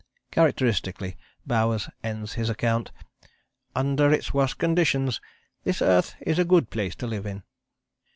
Characteristically 0.31 1.15
Bowers 1.45 1.87
ends 2.03 2.33
his 2.33 2.49
account: 2.49 2.91
"Under 3.75 4.11
its 4.11 4.33
worst 4.33 4.57
conditions 4.57 5.21
this 5.63 5.79
earth 5.79 6.15
is 6.21 6.39
a 6.39 6.43
good 6.43 6.71
place 6.71 6.95
to 6.95 7.05
live 7.05 7.27
in." 7.27 7.43